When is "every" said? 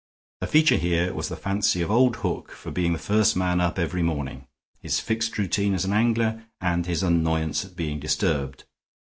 3.77-4.01